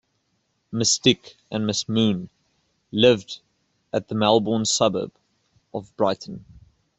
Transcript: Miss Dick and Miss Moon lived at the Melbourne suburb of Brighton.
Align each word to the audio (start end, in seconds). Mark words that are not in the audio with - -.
Miss 0.71 0.97
Dick 0.97 1.35
and 1.51 1.67
Miss 1.67 1.87
Moon 1.87 2.31
lived 2.91 3.41
at 3.93 4.07
the 4.07 4.15
Melbourne 4.15 4.65
suburb 4.65 5.11
of 5.75 5.95
Brighton. 5.95 6.43